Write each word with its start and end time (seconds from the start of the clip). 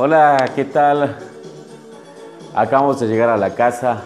Hola, 0.00 0.52
¿qué 0.54 0.64
tal? 0.64 1.16
Acabamos 2.54 3.00
de 3.00 3.08
llegar 3.08 3.30
a 3.30 3.36
la 3.36 3.56
casa. 3.56 4.04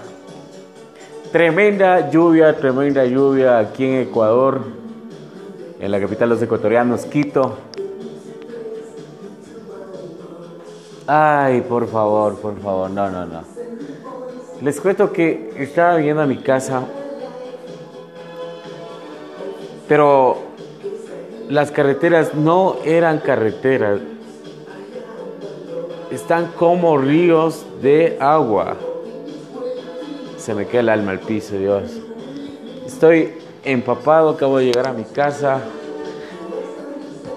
Tremenda 1.30 2.08
lluvia, 2.08 2.56
tremenda 2.56 3.04
lluvia 3.04 3.58
aquí 3.58 3.84
en 3.84 4.00
Ecuador, 4.08 4.62
en 5.78 5.90
la 5.90 6.00
capital 6.00 6.30
de 6.30 6.34
los 6.36 6.42
ecuatorianos, 6.42 7.04
Quito. 7.04 7.58
Ay, 11.06 11.60
por 11.60 11.86
favor, 11.86 12.40
por 12.40 12.58
favor, 12.58 12.88
no, 12.88 13.10
no, 13.10 13.26
no. 13.26 13.42
Les 14.62 14.80
cuento 14.80 15.12
que 15.12 15.52
estaba 15.58 15.96
viendo 15.96 16.22
a 16.22 16.26
mi 16.26 16.38
casa, 16.38 16.84
pero 19.86 20.38
las 21.50 21.70
carreteras 21.70 22.32
no 22.34 22.76
eran 22.82 23.18
carreteras, 23.18 24.00
están 26.12 26.52
como 26.58 26.98
ríos 26.98 27.64
de 27.80 28.18
agua. 28.20 28.76
Se 30.36 30.54
me 30.54 30.66
queda 30.66 30.80
el 30.80 30.88
alma 30.90 31.12
al 31.12 31.20
piso, 31.20 31.56
Dios. 31.56 31.90
Estoy 32.86 33.34
empapado, 33.64 34.30
acabo 34.30 34.58
de 34.58 34.66
llegar 34.66 34.86
a 34.88 34.92
mi 34.92 35.04
casa. 35.04 35.60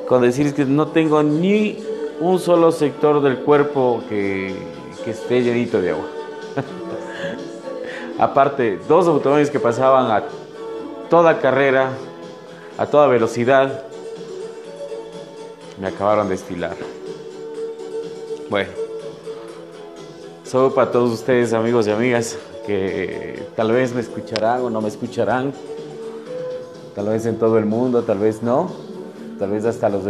Con 0.07 0.21
decir 0.21 0.53
que 0.53 0.65
no 0.65 0.87
tengo 0.87 1.23
ni 1.23 1.79
un 2.19 2.37
solo 2.39 2.71
sector 2.71 3.21
del 3.21 3.39
cuerpo 3.39 4.03
que, 4.09 4.55
esté 5.05 5.43
llenito 5.43 5.81
de 5.81 5.91
agua. 5.91 6.05
Aparte, 8.19 8.79
dos 8.87 9.07
automóviles 9.07 9.51
que 9.51 9.59
pasaban 9.59 10.09
a 10.09 10.23
toda 11.09 11.39
carrera, 11.39 11.91
a 12.77 12.87
toda 12.87 13.07
velocidad, 13.07 13.83
me 15.79 15.87
acabaron 15.87 16.27
de 16.27 16.35
estilar. 16.35 16.75
Bueno, 18.47 18.69
solo 20.43 20.75
para 20.75 20.91
todos 20.91 21.11
ustedes, 21.11 21.51
amigos 21.53 21.87
y 21.87 21.91
amigas, 21.91 22.37
que 22.67 23.47
tal 23.55 23.71
vez 23.71 23.91
me 23.93 24.01
escucharán 24.01 24.61
o 24.61 24.69
no 24.69 24.81
me 24.81 24.87
escucharán, 24.87 25.51
tal 26.93 27.07
vez 27.07 27.25
en 27.25 27.39
todo 27.39 27.57
el 27.57 27.65
mundo, 27.65 28.03
tal 28.03 28.19
vez 28.19 28.43
no, 28.43 28.71
tal 29.39 29.49
vez 29.49 29.65
hasta 29.65 29.89
los 29.89 30.05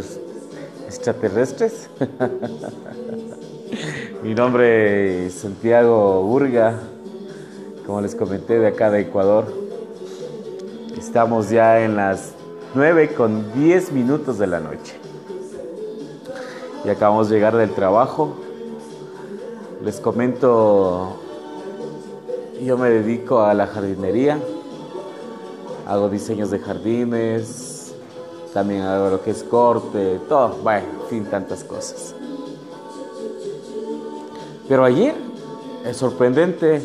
extraterrestres. 0.85 1.89
Mi 4.21 4.35
nombre 4.35 5.27
es 5.27 5.35
Santiago 5.35 6.21
Burga, 6.23 6.77
como 7.85 8.01
les 8.01 8.15
comenté, 8.15 8.59
de 8.59 8.67
acá 8.67 8.91
de 8.91 9.01
Ecuador. 9.01 9.45
Estamos 10.97 11.49
ya 11.49 11.85
en 11.85 11.95
las 11.95 12.33
9 12.73 13.13
con 13.13 13.53
10 13.53 13.93
minutos 13.93 14.37
de 14.39 14.47
la 14.47 14.59
noche. 14.59 15.05
Y 16.85 16.89
acabamos 16.89 17.29
de 17.29 17.35
llegar 17.35 17.57
del 17.57 17.71
trabajo. 17.71 18.35
Les 19.83 19.99
comento, 19.99 21.17
yo 22.61 22.77
me 22.77 22.89
dedico 22.89 23.41
a 23.41 23.53
la 23.55 23.65
jardinería. 23.65 24.39
Hago 25.87 26.09
diseños 26.09 26.51
de 26.51 26.59
jardines, 26.59 27.93
también 28.53 28.83
hago 28.83 29.09
lo 29.09 29.21
que 29.21 29.31
es 29.31 29.43
corte, 29.43 30.19
todo, 30.29 30.57
bueno, 30.63 30.87
en 31.01 31.09
fin, 31.09 31.25
tantas 31.25 31.63
cosas. 31.63 32.15
Pero 34.67 34.83
ayer, 34.85 35.13
es 35.85 35.97
sorprendente, 35.97 36.81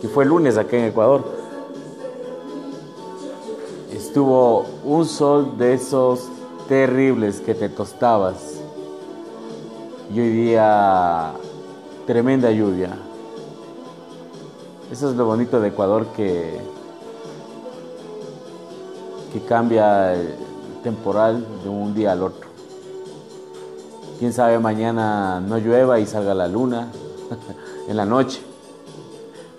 que 0.00 0.08
fue 0.08 0.24
lunes 0.24 0.58
acá 0.58 0.76
en 0.76 0.86
Ecuador, 0.86 1.24
estuvo 3.92 4.66
un 4.84 5.06
sol 5.06 5.56
de 5.56 5.74
esos 5.74 6.28
terribles 6.68 7.40
que 7.40 7.54
te 7.54 7.68
tostabas. 7.68 8.65
Y 10.08 10.20
hoy 10.20 10.30
día, 10.30 11.32
tremenda 12.06 12.50
lluvia. 12.52 12.96
Eso 14.90 15.10
es 15.10 15.16
lo 15.16 15.26
bonito 15.26 15.60
de 15.60 15.68
Ecuador 15.68 16.06
que, 16.14 16.60
que 19.32 19.40
cambia 19.40 20.14
el 20.14 20.36
temporal 20.84 21.44
de 21.64 21.68
un 21.68 21.92
día 21.92 22.12
al 22.12 22.22
otro. 22.22 22.48
Quién 24.20 24.32
sabe 24.32 24.60
mañana 24.60 25.40
no 25.40 25.58
llueva 25.58 25.98
y 25.98 26.06
salga 26.06 26.34
la 26.34 26.46
luna 26.46 26.88
en 27.88 27.96
la 27.96 28.06
noche, 28.06 28.40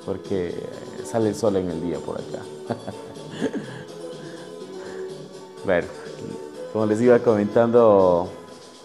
porque 0.05 0.55
sale 1.03 1.29
el 1.29 1.35
sol 1.35 1.57
en 1.57 1.69
el 1.69 1.81
día 1.81 1.97
por 2.00 2.16
acá. 2.16 2.39
bueno, 5.66 5.88
como 6.71 6.85
les 6.85 7.01
iba 7.01 7.19
comentando, 7.19 8.29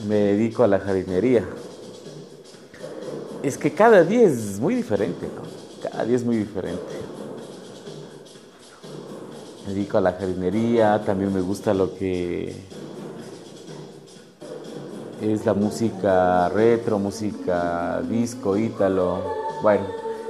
me 0.06 0.16
dedico 0.16 0.64
a 0.64 0.68
la 0.68 0.80
jardinería. 0.80 1.44
Es 3.42 3.58
que 3.58 3.72
cada 3.72 4.04
día 4.04 4.22
es 4.22 4.58
muy 4.60 4.74
diferente, 4.74 5.26
¿no? 5.26 5.42
Cada 5.82 6.04
día 6.04 6.16
es 6.16 6.24
muy 6.24 6.36
diferente. 6.36 6.82
Me 9.66 9.74
dedico 9.74 9.98
a 9.98 10.00
la 10.00 10.12
jardinería, 10.12 11.02
también 11.04 11.32
me 11.32 11.40
gusta 11.40 11.74
lo 11.74 11.94
que 11.94 12.54
es 15.20 15.46
la 15.46 15.54
música 15.54 16.48
retro, 16.48 16.98
música 16.98 18.02
disco, 18.08 18.56
ítalo, 18.56 19.22
bueno, 19.62 19.84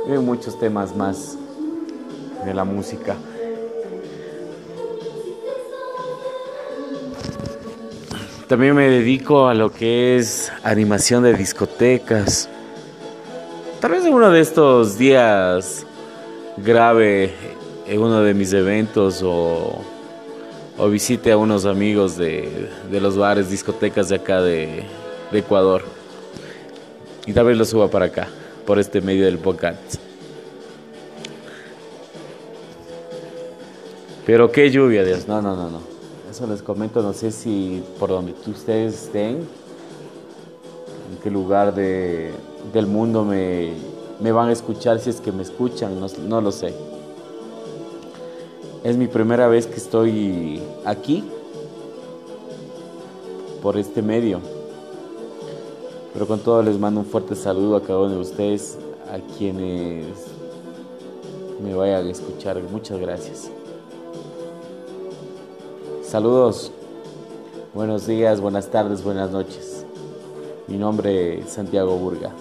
hay 0.07 0.19
muchos 0.19 0.59
temas 0.59 0.95
más 0.95 1.37
de 2.45 2.53
la 2.53 2.65
música. 2.65 3.17
También 8.49 8.75
me 8.75 8.89
dedico 8.89 9.49
a 9.49 9.55
lo 9.55 9.73
que 9.73 10.17
es 10.17 10.53
animación 10.63 11.23
de 11.23 11.35
discotecas. 11.35 12.49
Tal 13.81 13.93
vez 13.93 14.05
en 14.05 14.13
uno 14.13 14.31
de 14.31 14.41
estos 14.41 14.99
días 14.99 15.87
grave 16.57 17.33
en 17.87 18.01
uno 18.01 18.23
de 18.23 18.35
mis 18.35 18.53
eventos 18.53 19.23
o, 19.25 19.81
o 20.79 20.89
visite 20.89 21.33
a 21.33 21.37
unos 21.37 21.67
amigos 21.67 22.17
de, 22.17 22.69
de, 22.91 23.01
los 23.01 23.17
bares, 23.17 23.51
discotecas 23.51 24.09
de 24.09 24.17
acá 24.17 24.41
de, 24.41 24.85
de, 25.31 25.39
Ecuador. 25.39 25.83
Y 27.27 27.33
tal 27.33 27.47
vez 27.47 27.57
lo 27.57 27.65
suba 27.65 27.89
para 27.89 28.07
acá, 28.07 28.29
por 28.67 28.79
este 28.79 29.01
medio 29.01 29.25
del 29.25 29.39
podcast. 29.39 29.97
Pero 34.27 34.53
qué 34.53 34.71
lluvia, 34.71 35.05
Dios. 35.05 35.27
No, 35.27 35.43
no, 35.43 35.57
no, 35.57 35.69
no. 35.69 36.02
Eso 36.33 36.47
les 36.47 36.63
comento, 36.63 37.03
no 37.03 37.13
sé 37.13 37.31
si 37.31 37.83
por 37.99 38.09
donde 38.09 38.33
ustedes 38.47 38.95
estén, 38.95 39.37
en 39.37 39.47
qué 41.23 41.31
lugar 41.31 41.75
de, 41.75 42.31
del 42.73 42.87
mundo 42.87 43.23
me, 43.23 43.75
me, 44.19 44.33
van 44.33 44.49
a 44.49 44.53
escuchar, 44.53 44.99
si 44.99 45.11
es 45.11 45.21
que 45.21 45.31
me 45.31 45.43
escuchan, 45.43 46.01
no, 46.01 46.07
no 46.27 46.41
lo 46.41 46.51
sé. 46.51 46.73
Es 48.83 48.97
mi 48.97 49.09
primera 49.09 49.47
vez 49.47 49.67
que 49.67 49.77
estoy 49.77 50.63
aquí 50.87 51.23
por 53.61 53.77
este 53.77 54.01
medio. 54.01 54.41
Pero 56.15 56.27
con 56.27 56.41
todo 56.41 56.63
les 56.63 56.79
mando 56.79 57.01
un 57.01 57.07
fuerte 57.07 57.35
saludo 57.35 57.77
a 57.77 57.83
cada 57.83 57.99
uno 57.99 58.15
de 58.15 58.21
ustedes, 58.21 58.79
a 59.13 59.19
quienes 59.37 60.07
me 61.63 61.75
vayan 61.75 62.07
a 62.07 62.11
escuchar. 62.11 62.59
Muchas 62.73 62.99
gracias. 62.99 63.51
Saludos, 66.13 66.71
buenos 67.73 68.07
días, 68.07 68.39
buenas 68.39 68.71
tardes, 68.71 69.03
buenas 69.03 69.31
noches. 69.31 69.87
Mi 70.69 70.77
nombre 70.77 71.39
es 71.39 71.49
Santiago 71.49 71.97
Burga. 71.97 72.35